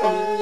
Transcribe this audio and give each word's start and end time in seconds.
Oh. 0.00 0.37